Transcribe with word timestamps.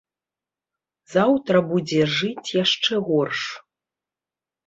Заўтра 1.15 1.57
будзе 1.73 2.01
жыць 2.15 2.53
яшчэ 2.63 2.93
горш. 3.09 3.41